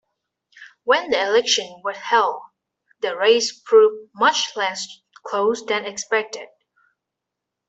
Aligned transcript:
When 0.83 1.11
the 1.11 1.21
election 1.21 1.79
was 1.83 1.95
held, 1.95 2.41
the 3.01 3.15
race 3.15 3.51
proved 3.59 4.09
much 4.15 4.53
less 4.55 4.87
close 5.23 5.63
than 5.63 5.85
expected. 5.85 6.47